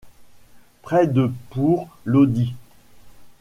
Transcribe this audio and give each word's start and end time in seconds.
Près 0.81 1.05
de 1.05 1.31
pour 1.51 1.87
l'Audi. 2.05 2.55